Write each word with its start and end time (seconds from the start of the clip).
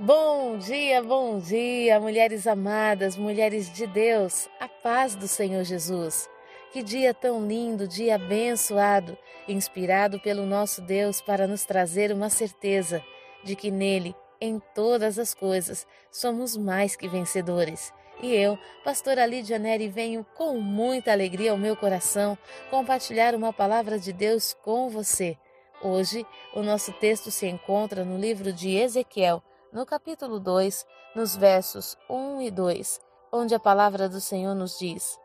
Bom 0.00 0.58
dia, 0.58 1.02
bom 1.02 1.40
dia, 1.40 1.98
mulheres 1.98 2.46
amadas, 2.46 3.16
mulheres 3.16 3.68
de 3.68 3.84
Deus, 3.84 4.48
a 4.60 4.68
paz 4.68 5.16
do 5.16 5.26
Senhor 5.26 5.64
Jesus. 5.64 6.30
Que 6.72 6.84
dia 6.84 7.12
tão 7.12 7.44
lindo, 7.44 7.88
dia 7.88 8.14
abençoado, 8.14 9.18
inspirado 9.48 10.20
pelo 10.20 10.46
nosso 10.46 10.80
Deus 10.80 11.20
para 11.20 11.48
nos 11.48 11.64
trazer 11.64 12.12
uma 12.12 12.30
certeza 12.30 13.02
de 13.42 13.56
que 13.56 13.72
nele, 13.72 14.14
em 14.40 14.62
todas 14.72 15.18
as 15.18 15.34
coisas, 15.34 15.84
somos 16.12 16.56
mais 16.56 16.94
que 16.94 17.08
vencedores. 17.08 17.92
E 18.22 18.32
eu, 18.32 18.56
pastora 18.84 19.26
Lídia 19.26 19.58
Neri, 19.58 19.88
venho 19.88 20.24
com 20.36 20.60
muita 20.60 21.10
alegria 21.10 21.50
ao 21.50 21.58
meu 21.58 21.74
coração 21.74 22.38
compartilhar 22.70 23.34
uma 23.34 23.52
palavra 23.52 23.98
de 23.98 24.12
Deus 24.12 24.56
com 24.62 24.88
você. 24.88 25.36
Hoje, 25.82 26.24
o 26.54 26.62
nosso 26.62 26.92
texto 26.92 27.32
se 27.32 27.48
encontra 27.48 28.04
no 28.04 28.16
livro 28.16 28.52
de 28.52 28.76
Ezequiel, 28.76 29.42
no 29.70 29.84
capítulo 29.84 30.40
2, 30.40 30.86
nos 31.14 31.36
versos 31.36 31.96
1 32.08 32.40
e 32.40 32.50
2, 32.50 33.00
onde 33.30 33.54
a 33.54 33.60
palavra 33.60 34.08
do 34.08 34.20
Senhor 34.20 34.54
nos 34.54 34.78
diz: 34.78 35.18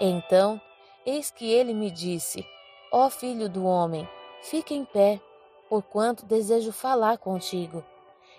Então, 0.00 0.60
eis 1.04 1.30
que 1.30 1.50
ele 1.50 1.74
me 1.74 1.90
disse: 1.90 2.46
Ó 2.92 3.10
filho 3.10 3.48
do 3.48 3.64
homem, 3.64 4.08
fica 4.42 4.72
em 4.72 4.84
pé, 4.84 5.20
porquanto 5.68 6.24
desejo 6.24 6.70
falar 6.70 7.18
contigo. 7.18 7.84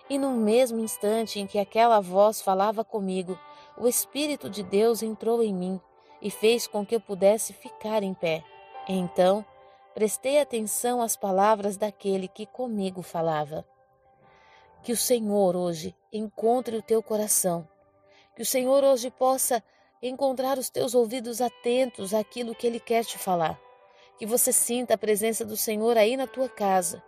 E 0.09 0.17
no 0.17 0.31
mesmo 0.31 0.79
instante 0.79 1.39
em 1.39 1.47
que 1.47 1.59
aquela 1.59 1.99
voz 1.99 2.41
falava 2.41 2.83
comigo, 2.83 3.37
o 3.77 3.87
Espírito 3.87 4.49
de 4.49 4.63
Deus 4.63 5.03
entrou 5.03 5.43
em 5.43 5.53
mim 5.53 5.81
e 6.21 6.29
fez 6.29 6.67
com 6.67 6.85
que 6.85 6.95
eu 6.95 7.01
pudesse 7.01 7.51
ficar 7.51 8.01
em 8.01 8.13
pé. 8.13 8.43
Então, 8.87 9.45
prestei 9.93 10.39
atenção 10.39 11.01
às 11.01 11.17
palavras 11.17 11.75
daquele 11.75 12.27
que 12.27 12.45
comigo 12.45 13.01
falava. 13.01 13.65
Que 14.83 14.91
o 14.91 14.97
Senhor 14.97 15.55
hoje 15.55 15.95
encontre 16.11 16.75
o 16.75 16.81
teu 16.81 17.01
coração. 17.01 17.65
Que 18.35 18.41
o 18.41 18.45
Senhor 18.45 18.83
hoje 18.83 19.09
possa 19.09 19.63
encontrar 20.01 20.57
os 20.57 20.69
teus 20.69 20.93
ouvidos 20.93 21.39
atentos 21.39 22.13
àquilo 22.13 22.53
que 22.53 22.67
Ele 22.67 22.81
quer 22.81 23.05
te 23.05 23.17
falar. 23.17 23.57
Que 24.19 24.25
você 24.25 24.51
sinta 24.51 24.95
a 24.95 24.97
presença 24.97 25.45
do 25.45 25.55
Senhor 25.55 25.97
aí 25.97 26.17
na 26.17 26.27
tua 26.27 26.49
casa, 26.49 27.01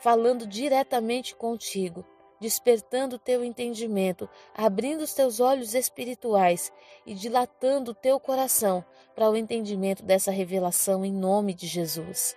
falando 0.00 0.44
diretamente 0.44 1.36
contigo, 1.36 2.04
despertando 2.40 3.14
o 3.14 3.18
teu 3.18 3.44
entendimento, 3.44 4.28
abrindo 4.52 5.02
os 5.02 5.14
teus 5.14 5.38
olhos 5.38 5.72
espirituais 5.72 6.72
e 7.06 7.14
dilatando 7.14 7.92
o 7.92 7.94
teu 7.94 8.18
coração 8.18 8.84
para 9.14 9.30
o 9.30 9.36
entendimento 9.36 10.02
dessa 10.02 10.32
revelação 10.32 11.04
em 11.04 11.12
nome 11.12 11.54
de 11.54 11.68
Jesus. 11.68 12.36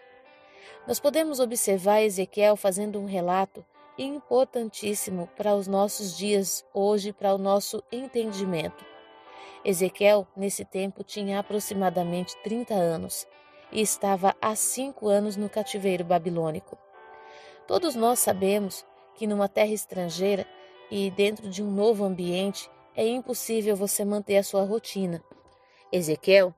Nós 0.85 0.99
podemos 0.99 1.39
observar 1.39 2.03
Ezequiel 2.03 2.55
fazendo 2.55 2.99
um 2.99 3.05
relato 3.05 3.65
importantíssimo 3.97 5.29
para 5.35 5.55
os 5.55 5.67
nossos 5.67 6.17
dias 6.17 6.65
hoje, 6.73 7.13
para 7.13 7.33
o 7.33 7.37
nosso 7.37 7.83
entendimento. 7.91 8.85
Ezequiel, 9.63 10.27
nesse 10.35 10.65
tempo, 10.65 11.03
tinha 11.03 11.39
aproximadamente 11.39 12.35
30 12.43 12.73
anos 12.73 13.27
e 13.71 13.81
estava 13.81 14.35
há 14.41 14.55
cinco 14.55 15.07
anos 15.07 15.37
no 15.37 15.49
cativeiro 15.49 16.03
babilônico. 16.03 16.77
Todos 17.67 17.95
nós 17.95 18.19
sabemos 18.19 18.85
que 19.15 19.25
numa 19.25 19.47
terra 19.47 19.71
estrangeira 19.71 20.45
e 20.91 21.09
dentro 21.11 21.49
de 21.49 21.63
um 21.63 21.71
novo 21.71 22.03
ambiente 22.03 22.69
é 22.95 23.07
impossível 23.07 23.75
você 23.75 24.03
manter 24.03 24.37
a 24.37 24.43
sua 24.43 24.63
rotina. 24.63 25.23
Ezequiel 25.91 26.53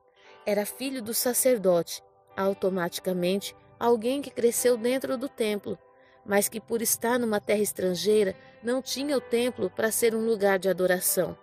era 0.46 0.66
filho 0.66 1.02
do 1.02 1.14
sacerdote, 1.14 2.02
automaticamente 2.36 3.56
alguém 3.80 4.22
que 4.22 4.32
cresceu 4.32 4.78
dentro 4.78 5.18
do 5.18 5.30
templo 5.30 5.78
mas 6.26 6.50
que 6.50 6.60
por 6.60 6.82
estar 6.82 7.20
numa 7.20 7.40
terra 7.40 7.62
estrangeira 7.62 8.36
não 8.64 8.82
tinha 8.82 9.16
o 9.16 9.22
templo 9.22 9.70
para 9.70 9.92
ser 9.92 10.16
um 10.16 10.26
lugar 10.26 10.58
de 10.58 10.68
adoração. 10.68 11.38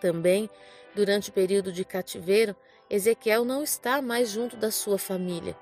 Também, 0.00 0.48
durante 0.94 1.30
o 1.30 1.32
período 1.32 1.72
de 1.72 1.84
cativeiro, 1.84 2.54
Ezequiel 2.90 3.44
não 3.44 3.62
está 3.62 4.00
mais 4.00 4.30
junto 4.30 4.56
da 4.56 4.70
sua 4.70 4.98
família. 4.98 5.56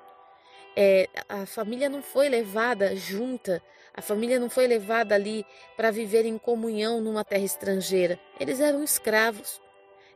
É, 0.77 1.09
a 1.29 1.47
família 1.47 1.89
não 1.89 2.03
foi 2.03 2.29
levada 2.29 2.95
junta, 2.95 3.63
a 3.95 4.03
família 4.03 4.39
não 4.39 4.51
foi 4.51 4.67
levada 4.67 5.15
ali 5.15 5.45
para 5.75 5.91
viver 5.91 6.27
em 6.27 6.37
comunhão 6.37 7.01
numa 7.01 7.25
terra 7.25 7.45
estrangeira. 7.45 8.21
Eles 8.39 8.61
eram 8.61 8.85
escravos. 8.85 9.61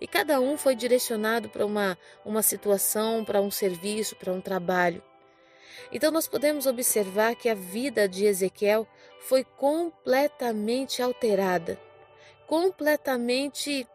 E 0.01 0.07
cada 0.07 0.41
um 0.41 0.57
foi 0.57 0.75
direcionado 0.75 1.49
para 1.49 1.65
uma, 1.65 1.97
uma 2.25 2.43
situação, 2.43 3.25
para 3.25 3.41
um 3.41 3.51
serviço, 3.51 4.17
para 4.17 4.33
um 4.33 4.41
trabalho. 4.41 5.03
Então 5.93 6.11
nós 6.11 6.29
podemos 6.29 6.67
observar 6.67 7.35
que 7.35 7.49
a 7.49 7.55
vida 7.55 8.09
de 8.09 8.25
Ezequiel 8.25 8.87
foi 9.21 9.45
completamente 9.45 11.03
alterada, 11.03 11.81
completamente, 12.47 13.87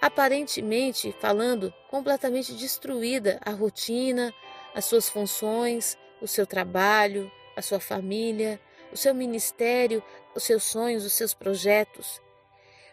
aparentemente 0.00 1.14
falando, 1.20 1.72
completamente 1.90 2.52
destruída 2.54 3.38
a 3.44 3.50
rotina, 3.50 4.32
as 4.74 4.84
suas 4.84 5.08
funções, 5.08 5.96
o 6.20 6.26
seu 6.26 6.46
trabalho, 6.46 7.30
a 7.56 7.62
sua 7.62 7.80
família, 7.80 8.60
o 8.92 8.96
seu 8.96 9.14
ministério, 9.14 10.02
os 10.34 10.42
seus 10.42 10.64
sonhos, 10.64 11.04
os 11.04 11.12
seus 11.12 11.32
projetos. 11.32 12.20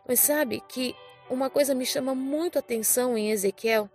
Mas 0.07 0.19
sabe 0.19 0.61
que 0.67 0.95
uma 1.29 1.49
coisa 1.49 1.73
me 1.73 1.85
chama 1.85 2.13
muito 2.13 2.57
a 2.57 2.59
atenção 2.59 3.17
em 3.17 3.31
Ezequiel 3.31 3.89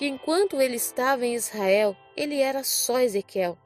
que 0.00 0.06
enquanto 0.06 0.62
ele 0.62 0.76
estava 0.76 1.26
em 1.26 1.34
Israel, 1.34 1.94
ele 2.16 2.40
era 2.40 2.64
só 2.64 3.00
Ezequiel. 3.00 3.58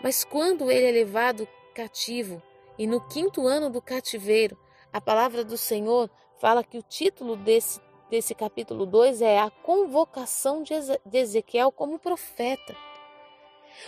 Mas 0.00 0.22
quando 0.22 0.70
ele 0.70 0.86
é 0.86 0.92
levado 0.92 1.48
cativo, 1.74 2.40
e 2.78 2.86
no 2.86 3.00
quinto 3.00 3.44
ano 3.44 3.68
do 3.68 3.82
cativeiro, 3.82 4.56
a 4.92 5.00
palavra 5.00 5.42
do 5.42 5.58
Senhor 5.58 6.08
fala 6.40 6.62
que 6.62 6.78
o 6.78 6.82
título 6.82 7.34
desse, 7.34 7.80
desse 8.08 8.36
capítulo 8.36 8.86
2 8.86 9.20
é 9.20 9.40
a 9.40 9.50
convocação 9.50 10.62
de 10.62 10.74
Ezequiel 11.12 11.72
como 11.72 11.98
profeta. 11.98 12.76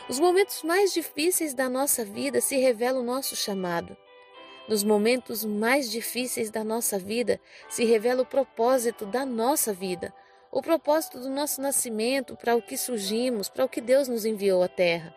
Os 0.09 0.19
momentos 0.19 0.65
mais 0.65 0.93
difíceis 0.93 1.55
da 1.55 1.69
nossa 1.69 2.05
vida 2.05 2.41
se 2.41 2.57
revela 2.57 2.99
o 2.99 3.05
nosso 3.05 3.37
chamado. 3.37 3.97
Nos 4.69 4.83
momentos 4.83 5.45
mais 5.45 5.89
difíceis 5.89 6.51
da 6.51 6.65
nossa 6.65 6.99
vida 6.99 7.41
se 7.69 7.85
revela 7.85 8.23
o 8.23 8.27
propósito 8.27 9.07
da 9.07 9.25
nossa 9.25 9.73
vida, 9.73 10.13
o 10.51 10.61
propósito 10.61 11.21
do 11.21 11.29
nosso 11.29 11.61
nascimento, 11.61 12.37
para 12.37 12.57
o 12.57 12.63
que 12.63 12.77
surgimos, 12.77 13.49
para 13.49 13.65
o 13.65 13.69
que 13.69 13.81
Deus 13.81 14.09
nos 14.09 14.25
enviou 14.25 14.63
à 14.63 14.69
terra. 14.69 15.15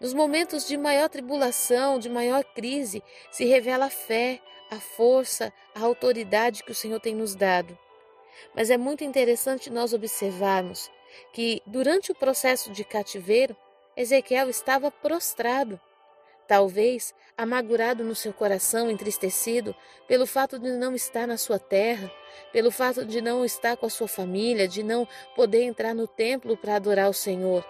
Nos 0.00 0.14
momentos 0.14 0.66
de 0.66 0.76
maior 0.76 1.08
tribulação, 1.08 1.98
de 1.98 2.08
maior 2.08 2.44
crise, 2.44 3.02
se 3.30 3.44
revela 3.44 3.86
a 3.86 3.90
fé, 3.90 4.40
a 4.70 4.76
força, 4.76 5.52
a 5.74 5.80
autoridade 5.80 6.62
que 6.62 6.72
o 6.72 6.74
Senhor 6.74 7.00
tem 7.00 7.14
nos 7.14 7.34
dado. 7.34 7.76
Mas 8.54 8.70
é 8.70 8.76
muito 8.76 9.02
interessante 9.02 9.70
nós 9.70 9.92
observarmos 9.92 10.90
que, 11.32 11.60
durante 11.66 12.12
o 12.12 12.14
processo 12.14 12.70
de 12.70 12.84
cativeiro, 12.84 13.56
Ezequiel 13.96 14.48
estava 14.48 14.90
prostrado. 14.90 15.80
Talvez 16.48 17.14
amargurado 17.36 18.02
no 18.02 18.14
seu 18.14 18.32
coração, 18.32 18.90
entristecido 18.90 19.76
pelo 20.06 20.26
fato 20.26 20.58
de 20.58 20.70
não 20.70 20.94
estar 20.94 21.26
na 21.26 21.36
sua 21.36 21.58
terra, 21.58 22.10
pelo 22.50 22.70
fato 22.70 23.04
de 23.04 23.20
não 23.20 23.44
estar 23.44 23.76
com 23.76 23.84
a 23.84 23.90
sua 23.90 24.08
família, 24.08 24.66
de 24.66 24.82
não 24.82 25.06
poder 25.36 25.62
entrar 25.64 25.94
no 25.94 26.08
templo 26.08 26.56
para 26.56 26.76
adorar 26.76 27.10
o 27.10 27.12
Senhor. 27.12 27.62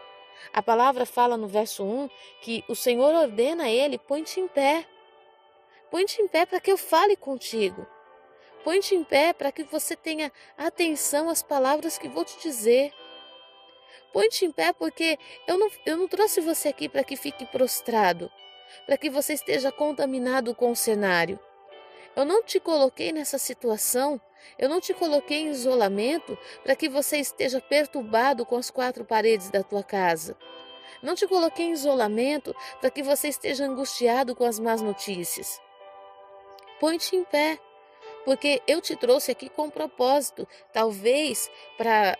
A 0.52 0.62
palavra 0.62 1.04
fala 1.04 1.36
no 1.36 1.48
verso 1.48 1.82
1 1.82 2.08
que 2.40 2.64
o 2.68 2.76
Senhor 2.76 3.12
ordena 3.16 3.64
a 3.64 3.68
ele: 3.68 3.98
põe-te 3.98 4.38
em 4.38 4.46
pé. 4.46 4.86
Põe-te 5.90 6.22
em 6.22 6.28
pé 6.28 6.46
para 6.46 6.60
que 6.60 6.70
eu 6.70 6.78
fale 6.78 7.16
contigo. 7.16 7.84
Põe-te 8.62 8.94
em 8.94 9.02
pé 9.02 9.32
para 9.32 9.50
que 9.50 9.64
você 9.64 9.96
tenha 9.96 10.30
atenção 10.56 11.28
às 11.28 11.42
palavras 11.42 11.98
que 11.98 12.08
vou 12.08 12.24
te 12.24 12.40
dizer. 12.40 12.92
Põe-te 14.12 14.44
em 14.44 14.52
pé 14.52 14.72
porque 14.72 15.18
eu 15.48 15.58
não, 15.58 15.68
eu 15.84 15.96
não 15.96 16.06
trouxe 16.06 16.40
você 16.40 16.68
aqui 16.68 16.88
para 16.88 17.02
que 17.02 17.16
fique 17.16 17.44
prostrado 17.46 18.30
para 18.86 18.96
que 18.96 19.10
você 19.10 19.34
esteja 19.34 19.70
contaminado 19.72 20.54
com 20.54 20.70
o 20.70 20.76
cenário. 20.76 21.38
Eu 22.16 22.24
não 22.24 22.42
te 22.42 22.58
coloquei 22.58 23.12
nessa 23.12 23.38
situação, 23.38 24.20
eu 24.58 24.68
não 24.68 24.80
te 24.80 24.92
coloquei 24.92 25.38
em 25.38 25.50
isolamento 25.50 26.36
para 26.62 26.74
que 26.74 26.88
você 26.88 27.18
esteja 27.18 27.60
perturbado 27.60 28.44
com 28.44 28.56
as 28.56 28.70
quatro 28.70 29.04
paredes 29.04 29.50
da 29.50 29.62
tua 29.62 29.82
casa. 29.82 30.36
Não 31.02 31.14
te 31.14 31.26
coloquei 31.28 31.66
em 31.66 31.72
isolamento 31.72 32.54
para 32.80 32.90
que 32.90 33.02
você 33.02 33.28
esteja 33.28 33.64
angustiado 33.64 34.34
com 34.34 34.44
as 34.44 34.58
más 34.58 34.80
notícias. 34.82 35.60
Põe-te 36.80 37.14
em 37.14 37.24
pé, 37.24 37.58
porque 38.24 38.62
eu 38.66 38.80
te 38.80 38.96
trouxe 38.96 39.30
aqui 39.30 39.48
com 39.48 39.70
propósito. 39.70 40.46
Talvez 40.72 41.50
para 41.76 42.16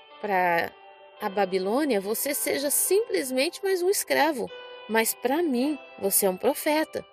a 1.20 1.28
Babilônia 1.28 2.00
você 2.00 2.34
seja 2.34 2.70
simplesmente 2.70 3.62
mais 3.62 3.82
um 3.82 3.90
escravo. 3.90 4.48
Mas 4.88 5.14
para 5.14 5.42
mim, 5.42 5.78
você 5.98 6.26
é 6.26 6.30
um 6.30 6.36
profeta. 6.36 7.04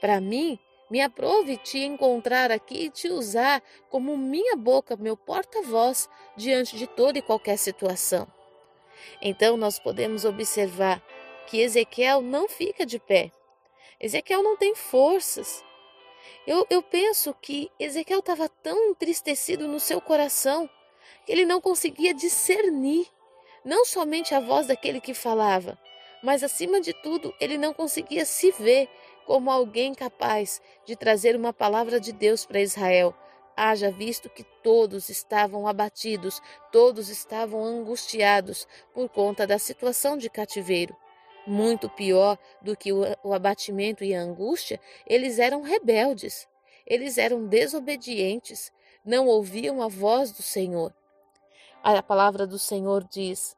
Para 0.00 0.20
mim, 0.20 0.58
me 0.90 1.00
aprove 1.00 1.56
te 1.58 1.78
encontrar 1.80 2.50
aqui 2.50 2.84
e 2.84 2.90
te 2.90 3.08
usar 3.08 3.62
como 3.90 4.16
minha 4.16 4.56
boca, 4.56 4.96
meu 4.96 5.16
porta-voz 5.16 6.08
diante 6.36 6.76
de 6.76 6.86
toda 6.86 7.18
e 7.18 7.22
qualquer 7.22 7.58
situação. 7.58 8.26
Então 9.20 9.56
nós 9.56 9.78
podemos 9.78 10.24
observar 10.24 11.02
que 11.46 11.60
Ezequiel 11.60 12.20
não 12.22 12.48
fica 12.48 12.86
de 12.86 12.98
pé. 12.98 13.32
Ezequiel 14.00 14.42
não 14.42 14.56
tem 14.56 14.74
forças. 14.74 15.64
Eu, 16.46 16.66
eu 16.70 16.82
penso 16.82 17.34
que 17.34 17.70
Ezequiel 17.78 18.20
estava 18.20 18.48
tão 18.48 18.90
entristecido 18.90 19.66
no 19.66 19.80
seu 19.80 20.00
coração 20.00 20.68
que 21.26 21.32
ele 21.32 21.44
não 21.44 21.60
conseguia 21.60 22.14
discernir 22.14 23.08
não 23.64 23.84
somente 23.84 24.34
a 24.34 24.40
voz 24.40 24.66
daquele 24.66 25.00
que 25.00 25.12
falava, 25.12 25.78
mas 26.22 26.42
acima 26.42 26.80
de 26.80 26.92
tudo, 26.92 27.34
ele 27.40 27.56
não 27.56 27.72
conseguia 27.72 28.24
se 28.24 28.50
ver 28.52 28.88
como 29.26 29.50
alguém 29.50 29.94
capaz 29.94 30.60
de 30.86 30.96
trazer 30.96 31.36
uma 31.36 31.52
palavra 31.52 32.00
de 32.00 32.12
Deus 32.12 32.46
para 32.46 32.62
Israel. 32.62 33.14
Haja 33.54 33.90
visto 33.90 34.30
que 34.30 34.42
todos 34.62 35.08
estavam 35.08 35.66
abatidos, 35.66 36.40
todos 36.72 37.08
estavam 37.08 37.64
angustiados 37.64 38.66
por 38.94 39.08
conta 39.08 39.46
da 39.46 39.58
situação 39.58 40.16
de 40.16 40.30
cativeiro. 40.30 40.96
Muito 41.46 41.90
pior 41.90 42.38
do 42.62 42.76
que 42.76 42.92
o, 42.92 43.04
abatimento 43.32 44.02
e 44.02 44.14
a 44.14 44.20
angústia, 44.20 44.80
eles 45.06 45.38
eram 45.38 45.62
rebeldes, 45.62 46.48
eles 46.86 47.18
eram 47.18 47.46
desobedientes, 47.46 48.72
não 49.04 49.26
ouviam 49.26 49.82
a 49.82 49.88
voz 49.88 50.32
do 50.32 50.42
Senhor. 50.42 50.94
A 51.82 52.02
palavra 52.02 52.46
do 52.46 52.58
Senhor 52.58 53.04
diz 53.04 53.56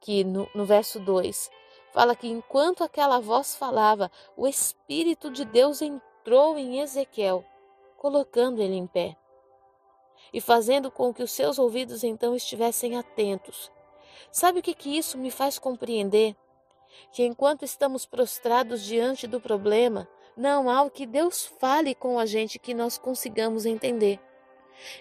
que 0.00 0.24
no, 0.24 0.48
no 0.54 0.64
verso 0.64 1.00
2 1.00 1.50
fala 1.98 2.14
que 2.14 2.28
enquanto 2.28 2.84
aquela 2.84 3.18
voz 3.18 3.56
falava, 3.56 4.08
o 4.36 4.46
Espírito 4.46 5.32
de 5.32 5.44
Deus 5.44 5.82
entrou 5.82 6.56
em 6.56 6.78
Ezequiel, 6.78 7.44
colocando 7.96 8.62
ele 8.62 8.76
em 8.76 8.86
pé 8.86 9.16
e 10.32 10.40
fazendo 10.40 10.92
com 10.92 11.12
que 11.12 11.24
os 11.24 11.32
seus 11.32 11.58
ouvidos 11.58 12.04
então 12.04 12.36
estivessem 12.36 12.96
atentos. 12.96 13.68
Sabe 14.30 14.60
o 14.60 14.62
que, 14.62 14.74
que 14.74 14.96
isso 14.96 15.18
me 15.18 15.28
faz 15.28 15.58
compreender? 15.58 16.36
Que 17.10 17.24
enquanto 17.24 17.64
estamos 17.64 18.06
prostrados 18.06 18.80
diante 18.84 19.26
do 19.26 19.40
problema, 19.40 20.06
não 20.36 20.70
há 20.70 20.82
o 20.82 20.90
que 20.92 21.04
Deus 21.04 21.46
fale 21.46 21.96
com 21.96 22.16
a 22.16 22.26
gente 22.26 22.60
que 22.60 22.74
nós 22.74 22.96
consigamos 22.96 23.66
entender. 23.66 24.20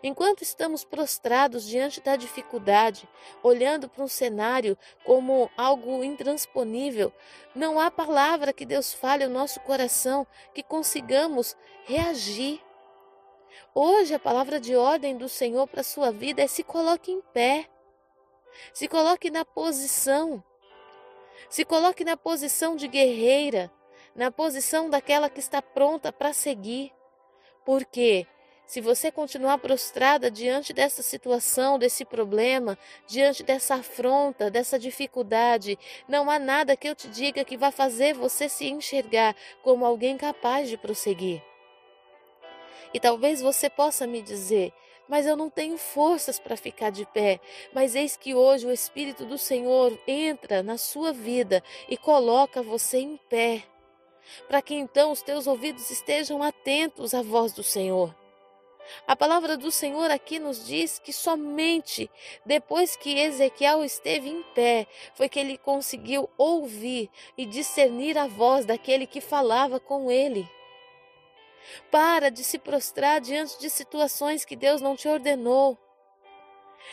Enquanto 0.01 0.41
estamos 0.41 0.83
prostrados 0.83 1.65
diante 1.65 2.01
da 2.01 2.15
dificuldade, 2.15 3.07
olhando 3.43 3.87
para 3.89 4.03
um 4.03 4.07
cenário 4.07 4.77
como 5.03 5.49
algo 5.57 6.03
intransponível, 6.03 7.11
não 7.55 7.79
há 7.79 7.89
palavra 7.89 8.53
que 8.53 8.65
Deus 8.65 8.93
fale 8.93 9.23
ao 9.23 9.29
nosso 9.29 9.59
coração 9.61 10.25
que 10.53 10.63
consigamos 10.63 11.55
reagir. 11.85 12.61
Hoje 13.73 14.13
a 14.13 14.19
palavra 14.19 14.59
de 14.59 14.75
ordem 14.75 15.17
do 15.17 15.29
Senhor 15.29 15.67
para 15.67 15.81
a 15.81 15.83
sua 15.83 16.11
vida 16.11 16.41
é 16.41 16.47
se 16.47 16.63
coloque 16.63 17.11
em 17.11 17.21
pé. 17.21 17.69
Se 18.73 18.87
coloque 18.87 19.29
na 19.29 19.45
posição. 19.45 20.43
Se 21.49 21.63
coloque 21.63 22.03
na 22.03 22.17
posição 22.17 22.75
de 22.75 22.87
guerreira, 22.87 23.71
na 24.15 24.31
posição 24.31 24.89
daquela 24.89 25.29
que 25.29 25.39
está 25.39 25.61
pronta 25.61 26.11
para 26.11 26.33
seguir. 26.33 26.91
Porque 27.63 28.25
se 28.67 28.81
você 28.81 29.09
continuar 29.09 29.57
prostrada 29.59 30.29
diante 30.29 30.73
dessa 30.73 31.01
situação, 31.01 31.79
desse 31.79 32.03
problema, 32.03 32.77
diante 33.07 33.41
dessa 33.41 33.75
afronta, 33.75 34.51
dessa 34.51 34.77
dificuldade, 34.77 35.79
não 36.05 36.29
há 36.29 36.37
nada 36.37 36.75
que 36.75 36.87
eu 36.87 36.93
te 36.93 37.07
diga 37.07 37.45
que 37.45 37.55
vá 37.55 37.71
fazer 37.71 38.13
você 38.13 38.49
se 38.49 38.67
enxergar 38.67 39.33
como 39.63 39.85
alguém 39.85 40.17
capaz 40.17 40.67
de 40.67 40.75
prosseguir. 40.75 41.41
E 42.93 42.99
talvez 42.99 43.41
você 43.41 43.69
possa 43.69 44.05
me 44.05 44.21
dizer, 44.21 44.73
mas 45.07 45.25
eu 45.25 45.37
não 45.37 45.49
tenho 45.49 45.77
forças 45.77 46.37
para 46.37 46.57
ficar 46.57 46.89
de 46.89 47.05
pé. 47.05 47.39
Mas 47.73 47.95
eis 47.95 48.17
que 48.17 48.35
hoje 48.35 48.67
o 48.67 48.71
Espírito 48.71 49.25
do 49.25 49.37
Senhor 49.37 49.97
entra 50.05 50.61
na 50.61 50.77
sua 50.77 51.13
vida 51.13 51.63
e 51.87 51.95
coloca 51.95 52.61
você 52.61 52.97
em 52.97 53.15
pé, 53.29 53.63
para 54.45 54.61
que 54.61 54.75
então 54.75 55.11
os 55.13 55.21
teus 55.21 55.47
ouvidos 55.47 55.89
estejam 55.89 56.43
atentos 56.43 57.13
à 57.13 57.21
voz 57.21 57.53
do 57.53 57.63
Senhor. 57.63 58.13
A 59.07 59.15
palavra 59.15 59.57
do 59.57 59.71
Senhor 59.71 60.09
aqui 60.11 60.39
nos 60.39 60.65
diz 60.65 60.99
que 60.99 61.13
somente 61.13 62.09
depois 62.45 62.95
que 62.95 63.19
Ezequiel 63.19 63.83
esteve 63.83 64.29
em 64.29 64.43
pé 64.53 64.87
foi 65.15 65.29
que 65.29 65.39
ele 65.39 65.57
conseguiu 65.57 66.29
ouvir 66.37 67.09
e 67.37 67.45
discernir 67.45 68.17
a 68.17 68.27
voz 68.27 68.65
daquele 68.65 69.05
que 69.05 69.21
falava 69.21 69.79
com 69.79 70.11
ele. 70.11 70.49
Para 71.91 72.29
de 72.29 72.43
se 72.43 72.57
prostrar 72.57 73.19
diante 73.19 73.59
de 73.59 73.69
situações 73.69 74.45
que 74.45 74.55
Deus 74.55 74.81
não 74.81 74.95
te 74.95 75.07
ordenou. 75.07 75.77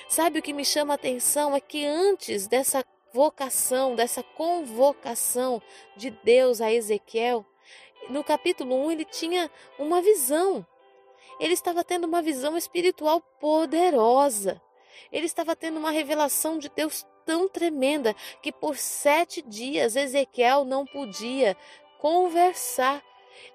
Sabe 0.09 0.39
o 0.39 0.43
que 0.43 0.53
me 0.53 0.65
chama 0.65 0.95
a 0.95 0.97
atenção 0.97 1.55
é 1.55 1.61
que 1.61 1.85
antes 1.87 2.47
dessa 2.47 2.85
vocação, 3.13 3.95
dessa 3.95 4.23
convocação 4.23 5.63
de 5.97 6.11
Deus 6.11 6.61
a 6.61 6.73
Ezequiel, 6.73 7.47
no 8.11 8.25
capítulo 8.25 8.75
1 8.87 8.91
ele 8.91 9.05
tinha 9.05 9.51
uma 9.79 10.03
visão 10.03 10.67
ele 11.39 11.55
estava 11.55 11.83
tendo 11.83 12.07
uma 12.07 12.23
visão 12.23 12.57
espiritual 12.57 13.21
poderosa. 13.41 14.61
Ele 15.11 15.27
estava 15.27 15.57
tendo 15.57 15.79
uma 15.79 15.91
revelação 15.91 16.59
de 16.59 16.69
Deus 16.69 17.07
tão 17.25 17.49
tremenda 17.49 18.15
que 18.43 18.53
por 18.53 18.77
sete 18.77 19.43
dias 19.43 19.97
Ezequiel 19.97 20.65
não 20.65 20.87
podia 20.87 21.57
conversar. 21.99 23.03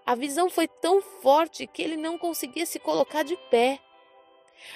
A 0.06 0.16
visão 0.16 0.50
foi 0.50 0.68
tão 0.68 1.02
forte 1.02 1.68
que 1.68 1.82
ele 1.82 1.96
não 1.96 2.18
conseguia 2.18 2.66
se 2.66 2.80
colocar 2.80 3.24
de 3.24 3.38
pé. 3.50 3.80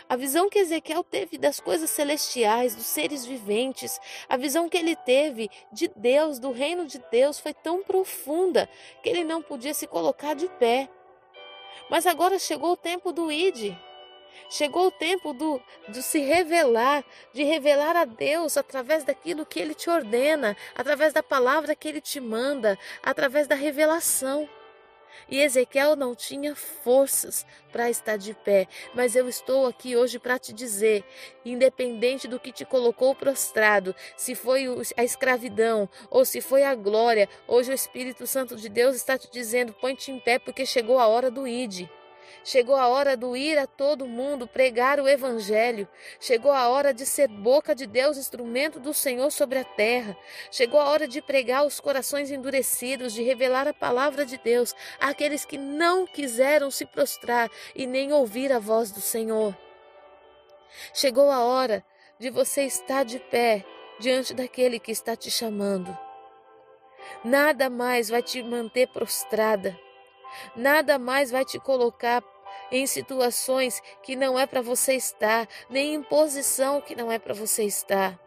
A 0.08 0.16
visão 0.16 0.50
que 0.50 0.60
Ezequiel 0.60 1.04
teve 1.04 1.38
das 1.38 1.60
coisas 1.60 1.90
celestiais, 1.90 2.76
dos 2.76 2.86
seres 2.86 3.26
viventes, 3.26 4.00
a 4.30 4.38
visão 4.38 4.70
que 4.70 4.78
ele 4.78 4.96
teve 4.96 5.50
de 5.72 5.90
Deus, 5.90 6.40
do 6.40 6.52
reino 6.52 6.86
de 6.86 7.00
Deus, 7.12 7.40
foi 7.40 7.54
tão 7.54 7.84
profunda 7.84 8.70
que 9.02 9.10
ele 9.10 9.24
não 9.24 9.42
podia 9.42 9.74
se 9.74 9.86
colocar 9.86 10.36
de 10.36 10.48
pé. 10.48 10.90
Mas 11.90 12.06
agora 12.06 12.40
chegou 12.40 12.74
o 12.74 12.78
tempo 12.78 13.12
do 13.12 13.32
id. 13.32 13.76
Chegou 14.50 14.88
o 14.88 14.92
tempo 14.92 15.34
do, 15.34 15.62
de 15.90 16.02
se 16.04 16.20
revelar, 16.20 17.04
de 17.34 17.44
revelar 17.44 17.96
a 17.96 18.06
Deus 18.06 18.58
através 18.58 19.04
daquilo 19.04 19.46
que 19.46 19.60
Ele 19.60 19.74
te 19.74 19.90
ordena, 19.90 20.56
através 20.76 21.14
da 21.14 21.24
palavra 21.24 21.76
que 21.76 21.88
Ele 21.88 22.02
te 22.02 22.20
manda, 22.20 22.78
através 23.02 23.48
da 23.48 23.56
revelação. 23.56 24.48
E 25.30 25.42
Ezequiel 25.42 25.96
não 25.96 26.16
tinha 26.16 26.56
forças 26.56 27.46
para 27.72 27.90
estar 27.90 28.18
de 28.18 28.34
pé, 28.34 28.68
mas 28.94 29.16
eu 29.16 29.28
estou 29.28 29.66
aqui 29.66 29.96
hoje 29.96 30.20
para 30.20 30.38
te 30.38 30.54
dizer: 30.54 31.04
independente 31.46 32.28
do 32.28 32.40
que 32.40 32.52
te 32.52 32.66
colocou 32.66 33.16
prostrado, 33.16 33.96
se 34.16 34.36
foi 34.36 34.66
a 34.96 35.04
escravidão 35.04 35.90
ou 36.10 36.24
se 36.26 36.42
foi 36.42 36.64
a 36.64 36.76
glória, 36.76 37.30
hoje 37.48 37.72
o 37.72 37.74
Espírito 37.74 38.28
Santo 38.28 38.56
de 38.56 38.70
Deus 38.70 38.96
está 38.96 39.18
te 39.18 39.30
dizendo: 39.32 39.74
põe-te 39.74 40.12
em 40.12 40.20
pé, 40.20 40.40
porque 40.40 40.66
chegou 40.66 41.00
a 41.00 41.08
hora 41.08 41.32
do 41.32 41.48
ide. 41.48 41.90
Chegou 42.44 42.76
a 42.76 42.88
hora 42.88 43.18
do 43.18 43.36
ir 43.36 43.58
a 43.58 43.68
todo 43.68 44.08
mundo 44.08 44.48
pregar 44.48 45.00
o 45.00 45.08
Evangelho. 45.08 45.88
Chegou 46.20 46.52
a 46.52 46.68
hora 46.70 46.94
de 46.94 47.06
ser 47.06 47.28
boca 47.28 47.74
de 47.76 47.86
Deus, 47.86 48.18
instrumento 48.18 48.80
do 48.80 48.94
Senhor 48.94 49.32
sobre 49.32 49.60
a 49.60 49.64
terra. 49.64 50.16
Chegou 50.52 50.80
a 50.80 50.90
hora 50.90 51.08
de 51.08 51.22
pregar 51.22 51.66
os 51.66 51.80
corações 51.80 52.32
endurecidos, 52.32 53.14
de 53.14 53.24
revelar 53.24 53.68
a 53.68 53.74
palavra 53.74 54.26
de 54.26 54.38
Deus 54.38 54.74
àqueles 55.00 55.46
que 55.46 55.58
não 55.58 56.06
quiseram 56.06 56.70
se 56.72 56.86
prostrar 56.86 57.50
e 57.76 57.86
nem 57.86 58.12
ouvir 58.14 58.52
a 58.52 58.60
voz 58.60 58.92
do 58.92 59.02
Senhor. 59.02 59.56
Chegou 60.94 61.30
a 61.30 61.44
hora 61.44 61.84
de 62.20 62.30
você 62.30 62.64
estar 62.64 63.04
de 63.04 63.20
pé 63.20 63.66
diante 64.00 64.34
daquele 64.34 64.80
que 64.80 64.92
está 64.92 65.16
te 65.16 65.30
chamando. 65.30 65.98
Nada 67.24 67.70
mais 67.70 68.10
vai 68.10 68.22
te 68.22 68.42
manter 68.42 68.88
prostrada. 68.88 69.78
Nada 70.56 70.98
mais 70.98 71.32
vai 71.32 71.46
te 71.46 71.60
colocar 71.60 72.22
em 72.74 72.88
situações 72.88 73.82
que 74.02 74.16
não 74.16 74.38
é 74.38 74.48
para 74.48 74.60
você 74.60 74.96
estar, 74.96 75.48
nem 75.70 75.94
em 75.94 76.02
posição 76.02 76.82
que 76.82 76.96
não 76.96 77.12
é 77.12 77.20
para 77.20 77.34
você 77.34 77.64
estar. 77.64 78.20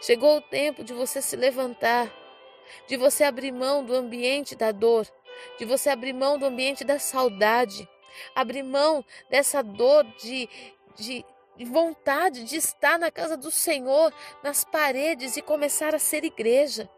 Chegou 0.00 0.36
o 0.36 0.40
tempo 0.40 0.82
de 0.82 0.92
você 0.92 1.22
se 1.22 1.36
levantar, 1.36 2.12
de 2.88 2.96
você 2.96 3.22
abrir 3.22 3.52
mão 3.52 3.84
do 3.84 3.94
ambiente 3.94 4.56
da 4.56 4.72
dor, 4.72 5.06
de 5.58 5.64
você 5.64 5.90
abrir 5.90 6.12
mão 6.12 6.36
do 6.36 6.44
ambiente 6.44 6.82
da 6.82 6.98
saudade, 6.98 7.88
abrir 8.34 8.64
mão 8.64 9.04
dessa 9.30 9.62
dor 9.62 10.04
de, 10.20 10.48
de, 10.96 11.24
de 11.56 11.64
vontade 11.64 12.42
de 12.42 12.56
estar 12.56 12.98
na 12.98 13.12
casa 13.12 13.36
do 13.36 13.50
Senhor, 13.50 14.12
nas 14.42 14.64
paredes 14.64 15.36
e 15.36 15.42
começar 15.42 15.94
a 15.94 16.00
ser 16.00 16.24
igreja. 16.24 16.90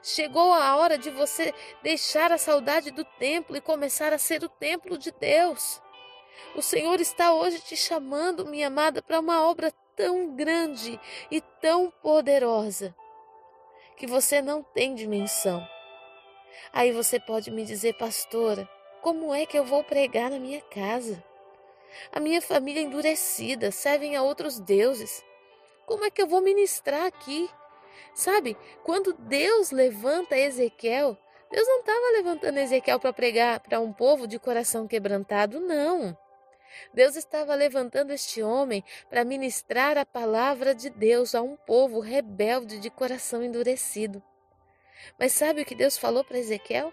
Chegou 0.00 0.52
a 0.52 0.76
hora 0.76 0.96
de 0.96 1.10
você 1.10 1.52
deixar 1.82 2.30
a 2.30 2.38
saudade 2.38 2.92
do 2.92 3.04
templo 3.04 3.56
e 3.56 3.60
começar 3.60 4.12
a 4.12 4.18
ser 4.18 4.44
o 4.44 4.48
templo 4.48 4.96
de 4.96 5.10
Deus. 5.10 5.82
O 6.54 6.62
Senhor 6.62 7.00
está 7.00 7.32
hoje 7.32 7.60
te 7.60 7.76
chamando, 7.76 8.46
minha 8.46 8.68
amada, 8.68 9.02
para 9.02 9.20
uma 9.20 9.48
obra 9.48 9.72
tão 9.96 10.34
grande 10.34 11.00
e 11.30 11.40
tão 11.40 11.92
poderosa 12.02 12.94
que 13.96 14.06
você 14.06 14.42
não 14.42 14.62
tem 14.62 14.94
dimensão. 14.94 15.66
Aí 16.72 16.92
você 16.92 17.18
pode 17.20 17.50
me 17.50 17.64
dizer, 17.64 17.94
pastora, 17.94 18.68
como 19.00 19.34
é 19.34 19.46
que 19.46 19.58
eu 19.58 19.64
vou 19.64 19.84
pregar 19.84 20.30
na 20.30 20.38
minha 20.38 20.60
casa? 20.60 21.22
A 22.12 22.18
minha 22.18 22.42
família 22.42 22.80
é 22.80 22.84
endurecida, 22.84 23.70
servem 23.70 24.16
a 24.16 24.22
outros 24.22 24.58
deuses. 24.58 25.24
Como 25.86 26.04
é 26.04 26.10
que 26.10 26.22
eu 26.22 26.26
vou 26.26 26.40
ministrar 26.40 27.06
aqui? 27.06 27.48
Sabe, 28.14 28.56
quando 28.82 29.12
Deus 29.12 29.70
levanta 29.70 30.36
Ezequiel 30.36 31.16
Deus 31.54 31.68
não 31.68 31.80
estava 31.80 32.10
levantando 32.16 32.58
Ezequiel 32.58 32.98
para 32.98 33.12
pregar 33.12 33.60
para 33.60 33.78
um 33.78 33.92
povo 33.92 34.26
de 34.26 34.40
coração 34.40 34.88
quebrantado, 34.88 35.60
não. 35.60 36.16
Deus 36.92 37.16
estava 37.16 37.54
levantando 37.54 38.12
este 38.12 38.42
homem 38.42 38.84
para 39.08 39.24
ministrar 39.24 39.96
a 39.96 40.06
palavra 40.06 40.74
de 40.74 40.90
Deus 40.90 41.34
a 41.34 41.42
um 41.42 41.56
povo 41.56 42.00
rebelde 42.00 42.78
de 42.78 42.90
coração 42.90 43.42
endurecido. 43.42 44.22
Mas 45.18 45.32
sabe 45.32 45.62
o 45.62 45.64
que 45.64 45.74
Deus 45.74 45.98
falou 45.98 46.24
para 46.24 46.38
Ezequiel? 46.38 46.92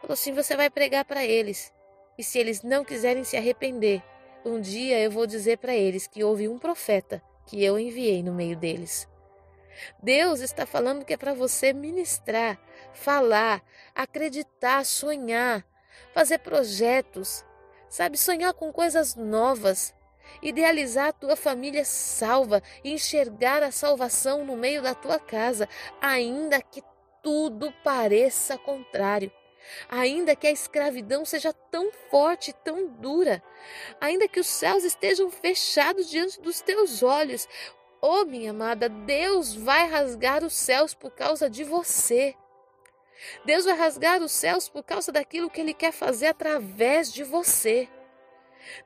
Falou 0.00 0.14
assim: 0.14 0.32
você 0.32 0.56
vai 0.56 0.70
pregar 0.70 1.04
para 1.04 1.24
eles. 1.24 1.72
E 2.16 2.24
se 2.24 2.38
eles 2.38 2.62
não 2.62 2.84
quiserem 2.84 3.24
se 3.24 3.36
arrepender, 3.36 4.02
um 4.44 4.60
dia 4.60 4.98
eu 5.00 5.10
vou 5.10 5.26
dizer 5.26 5.58
para 5.58 5.74
eles 5.74 6.06
que 6.06 6.24
houve 6.24 6.48
um 6.48 6.58
profeta 6.58 7.22
que 7.46 7.62
eu 7.64 7.78
enviei 7.78 8.22
no 8.22 8.32
meio 8.32 8.56
deles. 8.56 9.08
Deus 10.02 10.40
está 10.40 10.66
falando 10.66 11.04
que 11.04 11.14
é 11.14 11.16
para 11.16 11.34
você 11.34 11.72
ministrar, 11.72 12.58
falar, 12.92 13.62
acreditar, 13.94 14.84
sonhar, 14.84 15.64
fazer 16.12 16.38
projetos, 16.38 17.44
sabe, 17.88 18.16
sonhar 18.16 18.52
com 18.54 18.72
coisas 18.72 19.14
novas, 19.14 19.94
idealizar 20.42 21.08
a 21.08 21.12
tua 21.12 21.36
família 21.36 21.84
salva, 21.84 22.62
enxergar 22.84 23.62
a 23.62 23.70
salvação 23.70 24.44
no 24.44 24.56
meio 24.56 24.82
da 24.82 24.94
tua 24.94 25.18
casa, 25.18 25.68
ainda 26.00 26.60
que 26.60 26.82
tudo 27.22 27.72
pareça 27.82 28.56
contrário. 28.58 29.30
Ainda 29.88 30.34
que 30.34 30.46
a 30.46 30.50
escravidão 30.50 31.24
seja 31.24 31.52
tão 31.52 31.90
forte, 32.10 32.54
tão 32.64 32.86
dura, 32.86 33.42
ainda 34.00 34.26
que 34.26 34.40
os 34.40 34.46
céus 34.46 34.82
estejam 34.82 35.30
fechados 35.30 36.08
diante 36.08 36.40
dos 36.40 36.62
teus 36.62 37.02
olhos, 37.02 37.46
oh 38.00 38.24
minha 38.24 38.50
amada, 38.50 38.88
Deus 38.88 39.54
vai 39.54 39.86
rasgar 39.86 40.42
os 40.42 40.54
céus 40.54 40.94
por 40.94 41.10
causa 41.10 41.50
de 41.50 41.64
você. 41.64 42.34
Deus 43.44 43.64
vai 43.64 43.76
rasgar 43.76 44.22
os 44.22 44.32
céus 44.32 44.68
por 44.68 44.82
causa 44.82 45.10
daquilo 45.10 45.50
que 45.50 45.60
Ele 45.60 45.74
quer 45.74 45.92
fazer 45.92 46.26
através 46.26 47.12
de 47.12 47.24
você. 47.24 47.88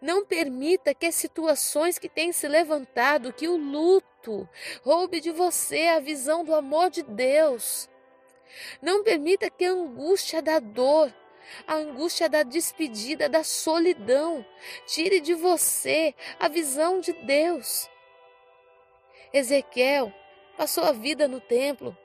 Não 0.01 0.25
permita 0.25 0.95
que 0.95 1.07
as 1.07 1.15
situações 1.15 1.99
que 1.99 2.09
têm 2.09 2.33
se 2.33 2.47
levantado, 2.47 3.33
que 3.33 3.49
o 3.49 3.57
luto, 3.57 4.49
roube 4.83 5.21
de 5.21 5.31
você 5.31 5.89
a 5.89 6.01
visão 6.01 6.45
do 6.45 6.55
amor 6.55 6.91
de 6.91 7.03
Deus. 7.03 7.89
Não 8.81 9.03
permita 9.03 9.51
que 9.51 9.65
a 9.65 9.73
angústia 9.73 10.43
da 10.43 10.59
dor, 10.59 11.13
a 11.67 11.75
angústia 11.75 12.29
da 12.29 12.43
despedida, 12.43 13.29
da 13.29 13.43
solidão, 13.43 14.45
tire 14.87 15.21
de 15.21 15.35
você 15.35 16.15
a 16.39 16.49
visão 16.49 17.01
de 17.01 17.13
Deus. 17.13 17.89
Ezequiel 19.33 20.13
passou 20.57 20.85
a 20.85 20.93
vida 20.93 21.27
no 21.27 21.41
templo, 21.41 21.97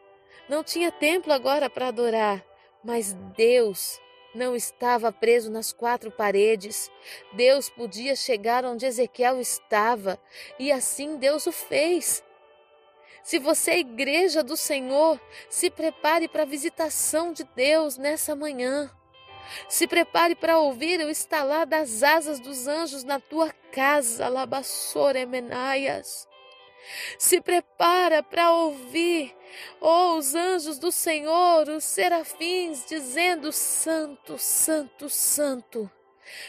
não 0.49 0.63
tinha 0.63 0.91
templo 0.91 1.33
agora 1.33 1.69
para 1.69 1.87
adorar, 1.87 2.43
mas 2.83 3.13
Deus 3.35 3.99
não 4.33 4.55
estava 4.55 5.11
preso 5.11 5.51
nas 5.51 5.73
quatro 5.73 6.11
paredes. 6.11 6.91
Deus 7.33 7.69
podia 7.69 8.15
chegar 8.15 8.63
onde 8.63 8.85
Ezequiel 8.85 9.41
estava, 9.41 10.19
e 10.59 10.71
assim 10.71 11.17
Deus 11.17 11.47
o 11.47 11.51
fez. 11.51 12.23
Se 13.23 13.39
você 13.39 13.71
é 13.71 13.79
igreja 13.79 14.41
do 14.41 14.55
Senhor, 14.55 15.19
se 15.49 15.69
prepare 15.69 16.29
para 16.29 16.43
a 16.43 16.45
visitação 16.45 17.33
de 17.33 17.43
Deus 17.43 17.97
nessa 17.97 18.35
manhã. 18.35 18.89
Se 19.67 19.87
prepare 19.87 20.35
para 20.35 20.59
ouvir 20.59 20.99
o 20.99 21.09
estalar 21.09 21.65
das 21.65 22.03
asas 22.03 22.39
dos 22.39 22.67
anjos 22.67 23.03
na 23.03 23.19
tua 23.19 23.51
casa, 23.71 24.29
Labassoremenaias. 24.29 26.27
Se 27.17 27.41
prepara 27.41 28.23
para 28.23 28.51
ouvir, 28.51 29.35
oh, 29.81 30.15
os 30.17 30.35
anjos 30.35 30.79
do 30.79 30.91
Senhor, 30.91 31.67
os 31.69 31.83
serafins, 31.83 32.85
dizendo: 32.85 33.51
Santo, 33.51 34.37
Santo, 34.37 35.09
Santo. 35.09 35.89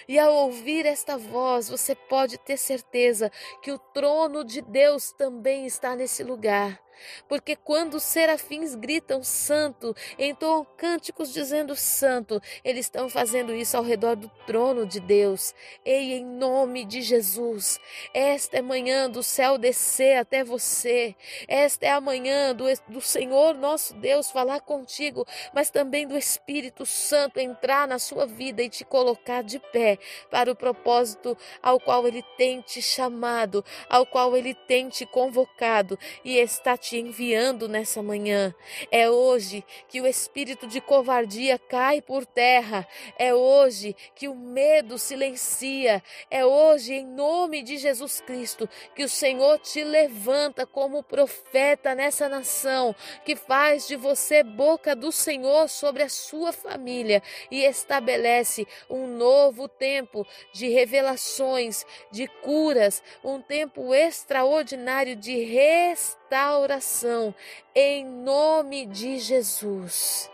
E 0.08 0.18
ao 0.18 0.34
ouvir 0.34 0.86
esta 0.86 1.16
voz, 1.16 1.68
você 1.68 1.94
pode 1.94 2.38
ter 2.38 2.56
certeza 2.56 3.30
que 3.62 3.70
o 3.70 3.78
trono 3.78 4.44
de 4.44 4.60
Deus 4.60 5.12
também 5.12 5.66
está 5.66 5.94
nesse 5.94 6.22
lugar. 6.24 6.80
Porque 7.28 7.56
quando 7.56 7.94
os 7.94 8.02
serafins 8.02 8.74
gritam 8.74 9.22
santo, 9.22 9.94
entoam 10.18 10.66
cânticos 10.76 11.32
dizendo 11.32 11.74
santo, 11.76 12.40
eles 12.64 12.86
estão 12.86 13.08
fazendo 13.08 13.54
isso 13.54 13.76
ao 13.76 13.82
redor 13.82 14.16
do 14.16 14.28
trono 14.46 14.86
de 14.86 15.00
Deus. 15.00 15.54
Ei, 15.84 16.14
em 16.14 16.24
nome 16.24 16.84
de 16.84 17.02
Jesus, 17.02 17.78
esta 18.12 18.58
é 18.58 18.62
manhã 18.62 19.08
do 19.10 19.22
céu 19.22 19.58
descer 19.58 20.16
até 20.16 20.42
você. 20.44 21.14
Esta 21.46 21.86
é 21.86 21.90
a 21.90 22.00
manhã 22.00 22.54
do, 22.54 22.64
do 22.88 23.00
Senhor 23.00 23.54
nosso 23.54 23.94
Deus 23.94 24.30
falar 24.30 24.60
contigo, 24.60 25.26
mas 25.52 25.70
também 25.70 26.06
do 26.06 26.16
Espírito 26.16 26.86
Santo 26.86 27.38
entrar 27.38 27.86
na 27.86 27.98
sua 27.98 28.26
vida 28.26 28.62
e 28.62 28.68
te 28.68 28.84
colocar 28.84 29.42
de 29.42 29.58
pé 29.58 29.98
para 30.30 30.50
o 30.50 30.56
propósito 30.56 31.36
ao 31.62 31.80
qual 31.80 32.06
ele 32.06 32.22
tem 32.36 32.60
te 32.60 32.80
chamado, 32.80 33.64
ao 33.88 34.06
qual 34.06 34.36
ele 34.36 34.54
tem 34.54 34.88
te 34.88 35.04
convocado 35.06 35.98
e 36.24 36.36
está 36.36 36.76
te 36.76 36.87
te 36.88 36.96
enviando 36.96 37.68
nessa 37.68 38.02
manhã. 38.02 38.54
É 38.90 39.10
hoje 39.10 39.62
que 39.88 40.00
o 40.00 40.06
espírito 40.06 40.66
de 40.66 40.80
covardia 40.80 41.58
cai 41.58 42.00
por 42.00 42.24
terra. 42.24 42.88
É 43.18 43.34
hoje 43.34 43.94
que 44.14 44.26
o 44.26 44.34
medo 44.34 44.96
silencia. 44.96 46.02
É 46.30 46.46
hoje, 46.46 46.94
em 46.94 47.06
nome 47.06 47.62
de 47.62 47.76
Jesus 47.76 48.22
Cristo, 48.22 48.66
que 48.94 49.04
o 49.04 49.08
Senhor 49.08 49.58
te 49.58 49.84
levanta 49.84 50.64
como 50.64 51.02
profeta 51.02 51.94
nessa 51.94 52.26
nação, 52.26 52.96
que 53.22 53.36
faz 53.36 53.86
de 53.86 53.94
você 53.94 54.42
boca 54.42 54.96
do 54.96 55.12
Senhor 55.12 55.68
sobre 55.68 56.02
a 56.02 56.08
sua 56.08 56.52
família 56.52 57.22
e 57.50 57.64
estabelece 57.64 58.66
um 58.88 59.06
novo 59.06 59.68
tempo 59.68 60.26
de 60.54 60.70
revelações, 60.70 61.84
de 62.10 62.26
curas, 62.26 63.02
um 63.22 63.42
tempo 63.42 63.92
extraordinário 63.92 65.14
de 65.14 65.36
restauração 65.44 66.17
restauração 66.28 67.34
em 67.74 68.04
nome 68.04 68.84
de 68.84 69.18
Jesus. 69.18 70.30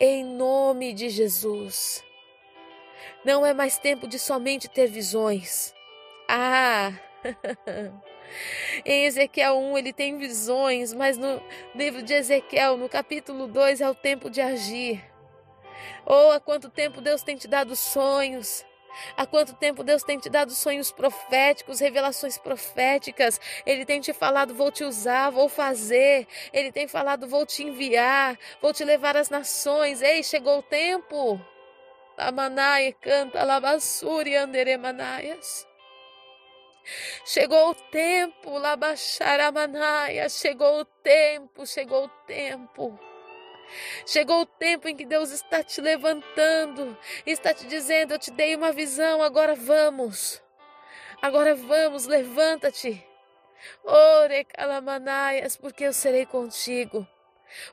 Em 0.00 0.24
nome 0.24 0.94
de 0.94 1.10
Jesus. 1.10 2.02
Não 3.24 3.44
é 3.44 3.52
mais 3.52 3.78
tempo 3.78 4.08
de 4.08 4.18
somente 4.18 4.68
ter 4.68 4.86
visões. 4.86 5.74
Ah! 6.26 6.92
em 8.86 9.04
Ezequiel 9.04 9.58
1 9.58 9.78
ele 9.78 9.92
tem 9.92 10.16
visões, 10.16 10.94
mas 10.94 11.18
no 11.18 11.42
livro 11.74 12.02
de 12.02 12.14
Ezequiel, 12.14 12.78
no 12.78 12.88
capítulo 12.88 13.46
2, 13.48 13.82
é 13.82 13.90
o 13.90 13.94
tempo 13.94 14.30
de 14.30 14.40
agir. 14.40 15.04
Oh, 16.06 16.30
há 16.30 16.40
quanto 16.40 16.70
tempo 16.70 17.02
Deus 17.02 17.22
tem 17.22 17.36
te 17.36 17.46
dado 17.46 17.76
sonhos, 17.76 18.64
Há 19.16 19.26
quanto 19.26 19.54
tempo 19.54 19.84
Deus 19.84 20.02
tem 20.02 20.18
te 20.18 20.28
dado 20.28 20.52
sonhos 20.52 20.90
proféticos, 20.90 21.80
revelações 21.80 22.38
proféticas? 22.38 23.40
Ele 23.64 23.84
tem 23.84 24.00
te 24.00 24.12
falado: 24.12 24.54
vou 24.54 24.70
te 24.70 24.84
usar, 24.84 25.30
vou 25.30 25.48
fazer. 25.48 26.26
Ele 26.52 26.72
tem 26.72 26.86
falado: 26.88 27.26
vou 27.26 27.44
te 27.46 27.62
enviar, 27.62 28.38
vou 28.60 28.72
te 28.72 28.84
levar 28.84 29.16
às 29.16 29.30
nações. 29.30 30.02
Ei, 30.02 30.22
chegou 30.22 30.58
o 30.58 30.62
tempo. 30.62 31.40
Lamanai 32.16 32.92
canta 33.00 33.44
labassuri 33.44 34.34
anderemanaias. 34.34 35.66
Chegou 37.24 37.70
o 37.70 37.74
tempo, 37.74 38.58
labaxaramanaias. 38.58 40.38
Chegou 40.38 40.80
o 40.80 40.84
tempo, 40.84 41.66
chegou 41.66 42.06
o 42.06 42.08
tempo. 42.26 42.98
Chegou 44.06 44.42
o 44.42 44.46
tempo 44.46 44.88
em 44.88 44.96
que 44.96 45.04
Deus 45.04 45.30
está 45.30 45.62
te 45.62 45.80
levantando, 45.80 46.96
está 47.26 47.52
te 47.52 47.66
dizendo: 47.66 48.14
Eu 48.14 48.18
te 48.18 48.30
dei 48.30 48.54
uma 48.54 48.72
visão, 48.72 49.22
agora 49.22 49.54
vamos. 49.54 50.42
Agora 51.20 51.54
vamos, 51.54 52.06
levanta-te. 52.06 53.04
Ore 53.84 54.44
calamanaias, 54.44 55.56
porque 55.56 55.84
eu 55.84 55.92
serei 55.92 56.24
contigo. 56.24 57.06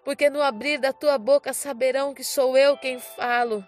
Porque 0.04 0.30
no 0.30 0.42
abrir 0.42 0.80
da 0.80 0.94
tua 0.94 1.18
boca 1.18 1.54
saberão 1.54 2.14
que 2.14 2.24
sou 2.24 2.58
eu 2.58 2.78
quem 2.78 3.00
falo 3.00 3.66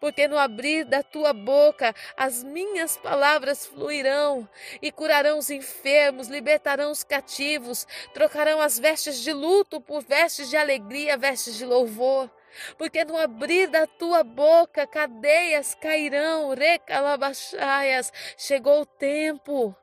porque 0.00 0.28
no 0.28 0.38
abrir 0.38 0.84
da 0.84 1.02
tua 1.02 1.32
boca 1.32 1.94
as 2.16 2.42
minhas 2.42 2.96
palavras 2.96 3.66
fluirão 3.66 4.48
e 4.80 4.90
curarão 4.90 5.38
os 5.38 5.50
enfermos, 5.50 6.28
libertarão 6.28 6.90
os 6.90 7.04
cativos, 7.04 7.86
trocarão 8.12 8.60
as 8.60 8.78
vestes 8.78 9.20
de 9.20 9.32
luto 9.32 9.80
por 9.80 10.02
vestes 10.02 10.48
de 10.48 10.56
alegria, 10.56 11.16
vestes 11.16 11.56
de 11.56 11.64
louvor. 11.64 12.30
Porque 12.76 13.04
no 13.04 13.16
abrir 13.16 13.68
da 13.68 13.86
tua 13.86 14.24
boca 14.24 14.86
cadeias 14.86 15.74
cairão, 15.74 16.54
recalabachaias. 16.54 18.12
Chegou 18.36 18.80
o 18.80 18.86
tempo, 18.86 19.76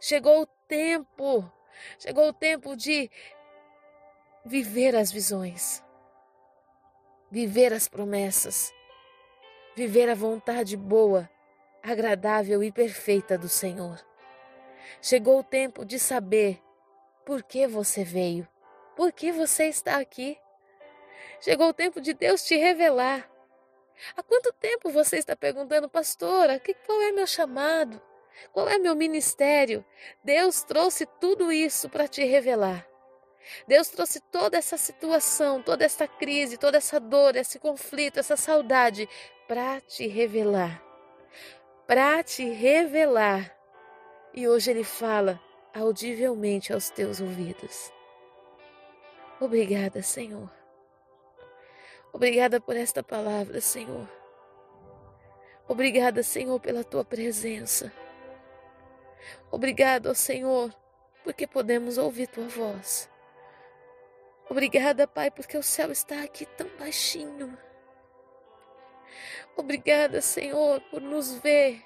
chegou 0.00 0.42
o 0.42 0.46
tempo, 0.46 1.52
chegou 1.98 2.28
o 2.28 2.32
tempo 2.32 2.74
de 2.74 3.10
viver 4.44 4.96
as 4.96 5.12
visões, 5.12 5.84
viver 7.30 7.72
as 7.72 7.86
promessas 7.86 8.72
viver 9.78 10.08
a 10.10 10.14
vontade 10.14 10.76
boa, 10.76 11.30
agradável 11.80 12.64
e 12.64 12.72
perfeita 12.72 13.38
do 13.38 13.48
Senhor. 13.48 14.04
Chegou 15.00 15.38
o 15.38 15.44
tempo 15.44 15.84
de 15.84 16.00
saber 16.00 16.60
por 17.24 17.44
que 17.44 17.64
você 17.68 18.02
veio, 18.02 18.48
por 18.96 19.12
que 19.12 19.30
você 19.30 19.66
está 19.66 19.98
aqui. 19.98 20.36
Chegou 21.40 21.68
o 21.68 21.72
tempo 21.72 22.00
de 22.00 22.12
Deus 22.12 22.42
te 22.42 22.56
revelar. 22.56 23.30
Há 24.16 24.22
quanto 24.24 24.52
tempo 24.54 24.90
você 24.90 25.18
está 25.18 25.36
perguntando, 25.36 25.88
pastora, 25.88 26.58
que, 26.58 26.74
qual 26.74 27.00
é 27.00 27.12
meu 27.12 27.26
chamado? 27.28 28.02
Qual 28.52 28.68
é 28.68 28.78
meu 28.78 28.96
ministério? 28.96 29.84
Deus 30.24 30.64
trouxe 30.64 31.06
tudo 31.20 31.52
isso 31.52 31.88
para 31.88 32.08
te 32.08 32.24
revelar. 32.24 32.84
Deus 33.68 33.88
trouxe 33.88 34.18
toda 34.18 34.58
essa 34.58 34.76
situação, 34.76 35.62
toda 35.62 35.84
essa 35.84 36.08
crise, 36.08 36.58
toda 36.58 36.78
essa 36.78 36.98
dor, 36.98 37.36
esse 37.36 37.60
conflito, 37.60 38.18
essa 38.18 38.36
saudade 38.36 39.08
para 39.48 39.80
te 39.80 40.06
revelar. 40.06 40.82
Para 41.86 42.22
te 42.22 42.50
revelar. 42.50 43.56
E 44.34 44.46
hoje 44.46 44.70
Ele 44.70 44.84
fala 44.84 45.40
audivelmente 45.74 46.72
aos 46.72 46.90
teus 46.90 47.18
ouvidos. 47.18 47.90
Obrigada, 49.40 50.02
Senhor. 50.02 50.50
Obrigada 52.12 52.60
por 52.60 52.76
esta 52.76 53.02
palavra, 53.02 53.60
Senhor. 53.60 54.06
Obrigada, 55.66 56.22
Senhor, 56.22 56.60
pela 56.60 56.84
tua 56.84 57.04
presença. 57.04 57.90
Obrigado, 59.50 60.14
Senhor, 60.14 60.74
porque 61.24 61.46
podemos 61.46 61.96
ouvir 61.96 62.26
tua 62.26 62.48
voz. 62.48 63.08
Obrigada, 64.48 65.06
Pai, 65.06 65.30
porque 65.30 65.56
o 65.56 65.62
céu 65.62 65.90
está 65.90 66.22
aqui 66.22 66.44
tão 66.44 66.68
baixinho. 66.78 67.56
Obrigada, 69.56 70.20
Senhor, 70.20 70.80
por 70.90 71.00
nos 71.00 71.34
ver 71.34 71.82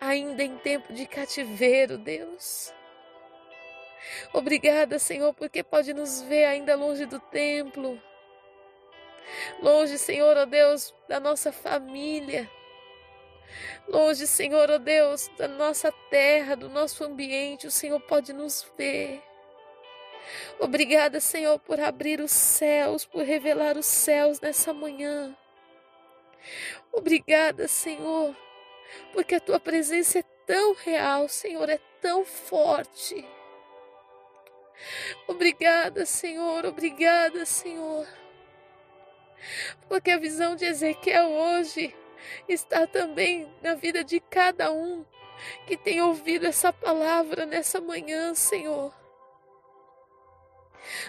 ainda 0.00 0.42
em 0.42 0.56
tempo 0.58 0.92
de 0.92 1.06
cativeiro, 1.06 1.98
Deus. 1.98 2.72
Obrigada, 4.32 4.98
Senhor, 4.98 5.34
porque 5.34 5.62
pode 5.62 5.92
nos 5.92 6.22
ver 6.22 6.44
ainda 6.46 6.74
longe 6.74 7.06
do 7.06 7.20
templo. 7.20 8.00
Longe, 9.60 9.98
Senhor, 9.98 10.36
ó 10.36 10.44
Deus, 10.44 10.94
da 11.08 11.20
nossa 11.20 11.52
família. 11.52 12.50
Longe, 13.88 14.26
Senhor, 14.26 14.70
ó 14.70 14.78
Deus, 14.78 15.28
da 15.36 15.46
nossa 15.46 15.92
terra, 16.10 16.56
do 16.56 16.68
nosso 16.68 17.04
ambiente, 17.04 17.66
o 17.66 17.70
Senhor 17.70 18.00
pode 18.00 18.32
nos 18.32 18.66
ver. 18.76 19.22
Obrigada, 20.58 21.20
Senhor, 21.20 21.58
por 21.58 21.80
abrir 21.80 22.20
os 22.20 22.30
céus, 22.30 23.04
por 23.04 23.24
revelar 23.24 23.76
os 23.76 23.86
céus 23.86 24.40
nessa 24.40 24.72
manhã. 24.72 25.36
Obrigada, 26.92 27.68
Senhor, 27.68 28.36
porque 29.12 29.36
a 29.36 29.40
tua 29.40 29.60
presença 29.60 30.18
é 30.18 30.24
tão 30.46 30.74
real, 30.74 31.28
Senhor, 31.28 31.68
é 31.68 31.78
tão 32.00 32.24
forte. 32.24 33.24
Obrigada, 35.26 36.06
Senhor, 36.06 36.64
obrigada, 36.64 37.44
Senhor. 37.44 38.06
Porque 39.88 40.10
a 40.10 40.18
visão 40.18 40.56
de 40.56 40.64
Ezequiel 40.64 41.28
hoje 41.28 41.94
está 42.48 42.86
também 42.86 43.50
na 43.62 43.74
vida 43.74 44.04
de 44.04 44.20
cada 44.20 44.72
um 44.72 45.04
que 45.66 45.76
tem 45.76 46.02
ouvido 46.02 46.46
essa 46.46 46.72
palavra 46.72 47.46
nessa 47.46 47.80
manhã, 47.80 48.34
Senhor. 48.34 48.99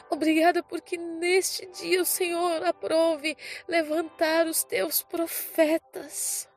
Obrigada 0.09 0.61
porque 0.63 0.97
neste 0.97 1.65
dia 1.67 2.01
o 2.01 2.05
Senhor 2.05 2.63
aprove 2.65 3.37
levantar 3.67 4.47
os 4.47 4.63
teus 4.63 5.01
profetas. 5.01 6.49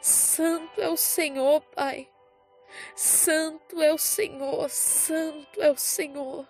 Santo 0.00 0.80
é 0.80 0.88
o 0.88 0.96
Senhor, 0.96 1.60
Pai. 1.74 2.08
Santo 2.94 3.82
é 3.82 3.92
o 3.92 3.98
Senhor, 3.98 4.68
santo 4.70 5.60
é 5.60 5.70
o 5.70 5.76
Senhor. 5.76 6.46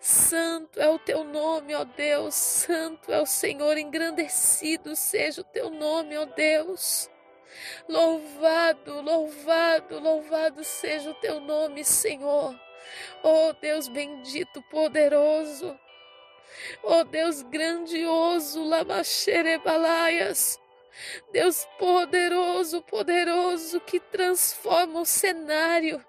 Santo 0.00 0.80
é 0.80 0.88
o 0.88 0.98
teu 0.98 1.22
nome, 1.22 1.74
ó 1.74 1.84
Deus, 1.84 2.34
santo 2.34 3.12
é 3.12 3.20
o 3.20 3.26
Senhor, 3.26 3.78
engrandecido 3.78 4.96
seja 4.96 5.42
o 5.42 5.44
teu 5.44 5.70
nome, 5.70 6.18
ó 6.18 6.24
Deus. 6.24 7.08
Louvado, 7.88 9.00
louvado, 9.00 10.00
louvado 10.00 10.64
seja 10.64 11.10
o 11.10 11.14
teu 11.14 11.40
nome, 11.40 11.84
Senhor. 11.84 12.54
Ó 13.22 13.52
Deus 13.52 13.88
bendito, 13.88 14.62
poderoso. 14.62 15.78
Ó 16.82 17.04
Deus 17.04 17.42
grandioso, 17.42 18.62
Lamaxerebalaias. 18.64 20.60
Deus 21.32 21.66
poderoso, 21.78 22.82
poderoso, 22.82 23.80
que 23.80 24.00
transforma 24.00 25.00
o 25.00 25.06
cenário 25.06 26.04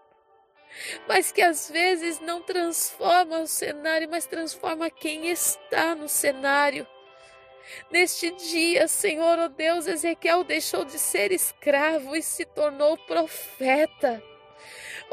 mas 1.07 1.31
que 1.31 1.41
às 1.41 1.69
vezes 1.69 2.19
não 2.19 2.41
transforma 2.41 3.39
o 3.39 3.47
cenário, 3.47 4.07
mas 4.09 4.25
transforma 4.25 4.89
quem 4.89 5.29
está 5.29 5.95
no 5.95 6.07
cenário. 6.07 6.87
Neste 7.91 8.31
dia, 8.31 8.87
Senhor, 8.87 9.37
ó 9.37 9.45
oh 9.45 9.49
Deus, 9.49 9.87
Ezequiel 9.87 10.43
deixou 10.43 10.83
de 10.83 10.97
ser 10.97 11.31
escravo 11.31 12.15
e 12.15 12.21
se 12.21 12.45
tornou 12.45 12.97
profeta. 12.97 14.21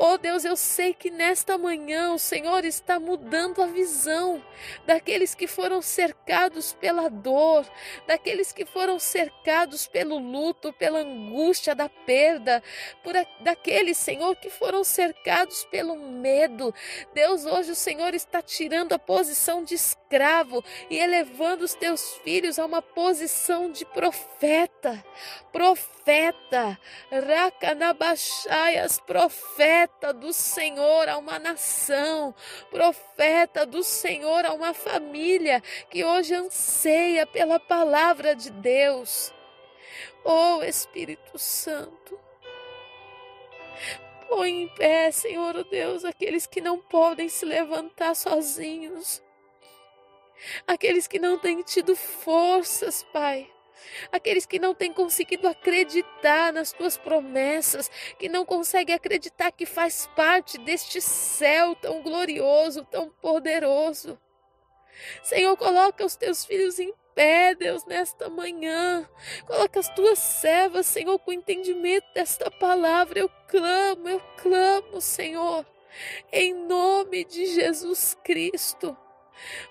Oh 0.01 0.17
Deus, 0.17 0.45
eu 0.45 0.55
sei 0.55 0.95
que 0.95 1.11
nesta 1.11 1.59
manhã 1.59 2.13
o 2.13 2.21
Senhor 2.21 2.65
está 2.65 3.01
mudando 3.01 3.61
a 3.61 3.67
visão 3.67 4.41
daqueles 4.87 5.35
que 5.35 5.49
foram 5.49 5.83
cercados 5.83 6.73
pela 6.73 7.11
dor, 7.11 7.67
daqueles 8.07 8.53
que 8.53 8.65
foram 8.65 9.01
cercados 9.01 9.89
pelo 9.89 10.17
luto, 10.17 10.73
pela 10.73 11.01
angústia 11.01 11.75
da 11.75 11.89
perda, 11.89 12.63
por 13.03 13.17
a, 13.17 13.27
daqueles, 13.41 13.99
Senhor, 13.99 14.37
que 14.37 14.49
foram 14.49 14.85
cercados 14.85 15.65
pelo 15.65 15.97
medo. 15.97 16.73
Deus, 17.13 17.45
hoje 17.45 17.73
o 17.73 17.75
Senhor 17.77 18.15
está 18.15 18.41
tirando 18.41 18.93
a 18.93 19.01
posição 19.01 19.65
de 19.65 19.75
escravo 19.75 20.65
e 20.89 20.97
elevando 20.97 21.65
os 21.65 21.75
teus 21.75 22.15
filhos 22.19 22.57
a 22.57 22.65
uma 22.65 22.81
posição 22.81 23.73
de 23.73 23.85
profeta. 23.85 25.05
Profeta, 25.51 26.79
Rakanabashaias, 27.11 29.01
profeta 29.01 29.88
profeta 29.89 30.13
do 30.13 30.33
Senhor 30.33 31.09
a 31.09 31.17
uma 31.17 31.39
nação, 31.39 32.35
profeta 32.71 33.65
do 33.65 33.83
Senhor 33.83 34.45
a 34.45 34.53
uma 34.53 34.75
família 34.75 35.63
que 35.91 36.05
hoje 36.05 36.35
anseia 36.35 37.27
pela 37.27 37.59
palavra 37.59 38.37
de 38.37 38.51
Deus. 38.51 39.33
Oh 40.23 40.63
Espírito 40.63 41.39
Santo, 41.39 42.19
põe 44.29 44.63
em 44.63 44.69
pé, 44.69 45.11
Senhor 45.11 45.57
oh 45.57 45.65
Deus, 45.65 46.05
aqueles 46.05 46.47
que 46.47 46.61
não 46.61 46.79
podem 46.79 47.29
se 47.29 47.45
levantar 47.45 48.15
sozinhos, 48.15 49.23
aqueles 50.67 51.07
que 51.07 51.19
não 51.19 51.39
têm 51.39 51.63
tido 51.63 51.97
forças, 51.97 53.03
Pai 53.13 53.51
aqueles 54.13 54.47
que 54.47 54.59
não 54.59 54.75
têm 54.75 54.93
conseguido 54.93 55.49
acreditar 55.49 56.53
nas 56.53 56.73
tuas 56.73 56.97
promessas, 56.97 57.91
que 58.19 58.29
não 58.29 58.45
conseguem 58.45 58.95
acreditar 58.95 59.53
que 59.53 59.67
faz 59.67 60.09
parte 60.15 60.59
deste 60.59 61.01
céu 61.01 61.75
tão 61.77 62.03
glorioso, 62.03 62.85
tão 62.85 63.09
poderoso. 63.09 64.19
Senhor, 65.23 65.57
coloca 65.57 66.05
os 66.05 66.17
teus 66.17 66.45
filhos 66.45 66.79
em 66.79 66.93
pé, 67.15 67.55
Deus, 67.55 67.85
nesta 67.85 68.29
manhã. 68.29 69.09
Coloca 69.47 69.81
as 69.81 69.89
tuas 69.89 70.19
servas, 70.19 70.87
Senhor, 70.87 71.19
com 71.19 71.33
entendimento 71.33 72.07
desta 72.15 72.51
palavra. 72.51 73.19
Eu 73.19 73.31
clamo, 73.49 74.09
eu 74.09 74.21
clamo, 74.41 75.01
Senhor, 75.01 75.67
em 76.33 76.55
nome 76.55 77.25
de 77.25 77.47
Jesus 77.47 78.17
Cristo. 78.23 78.97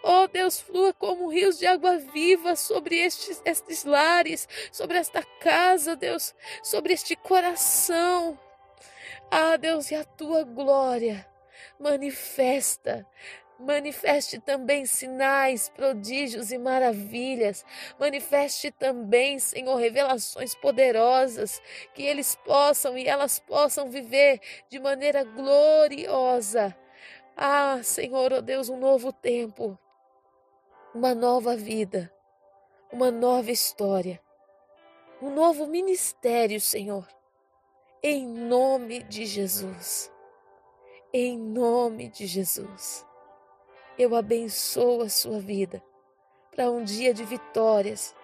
Oh 0.04 0.28
Deus, 0.28 0.60
flua 0.60 0.94
como 0.94 1.30
rios 1.30 1.58
de 1.58 1.68
água 1.68 1.98
viva 1.98 2.56
sobre 2.56 2.98
estes, 2.98 3.42
estes 3.46 3.84
lares, 3.84 4.48
sobre 4.72 4.98
esta 4.98 5.24
casa, 5.40 5.96
Deus, 5.96 6.36
sobre 6.64 6.94
este 6.94 7.16
coração. 7.16 8.40
Ah, 9.32 9.58
Deus, 9.58 9.92
e 9.92 9.96
a 9.96 10.04
tua 10.04 10.44
glória 10.44 11.28
manifesta 11.80 13.06
Manifeste 13.60 14.40
também 14.40 14.86
sinais, 14.86 15.68
prodígios 15.70 16.52
e 16.52 16.60
maravilhas. 16.60 17.66
Manifeste 18.00 18.70
também, 18.70 19.40
Senhor, 19.40 19.76
revelações 19.78 20.54
poderosas, 20.54 21.60
que 21.96 22.04
eles 22.04 22.36
possam 22.36 22.96
e 22.96 23.08
elas 23.08 23.40
possam 23.40 23.90
viver 23.90 24.40
de 24.70 24.80
maneira 24.80 25.24
gloriosa 25.24 26.76
ah, 27.40 27.84
Senhor, 27.84 28.34
oh 28.34 28.42
Deus, 28.42 28.68
um 28.68 28.78
novo 28.78 29.14
tempo, 29.14 29.78
uma 30.92 31.14
nova 31.14 31.56
vida, 31.56 32.12
uma 32.92 33.12
nova 33.12 33.52
história, 33.52 34.20
um 35.22 35.30
novo 35.30 35.68
ministério, 35.68 36.60
Senhor, 36.60 37.08
em 38.02 38.26
nome 38.26 39.04
de 39.04 39.24
Jesus. 39.28 40.12
Em 41.14 41.38
nome 41.38 42.10
de 42.10 42.26
Jesus. 42.26 43.06
Eu 44.00 44.16
abençoo 44.16 45.04
a 45.04 45.10
sua 45.10 45.40
vida 45.40 45.84
para 46.56 46.72
um 46.72 46.84
dia 46.84 47.14
de 47.14 47.24
vitórias. 47.24 48.16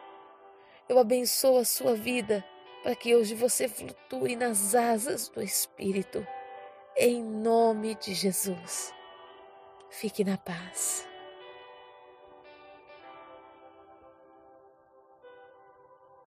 Eu 0.89 0.97
abençoo 0.97 1.60
a 1.60 1.65
sua 1.65 1.93
vida 1.93 2.43
para 2.82 2.95
que 2.95 3.15
hoje 3.15 3.36
você 3.36 3.67
flutue 3.67 4.36
nas 4.36 4.73
asas 4.73 5.30
do 5.30 5.39
Espírito. 5.39 6.26
Em 6.97 7.23
nome 7.23 7.93
de 7.93 8.15
Jesus. 8.15 8.91
Fique 9.93 10.23
na 10.23 10.38
paz. 10.38 11.08